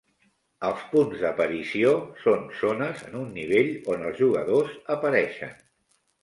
[0.67, 1.91] "Els punts d'aparició"
[2.21, 5.55] són zones en un nivell on els jugadors apareixen.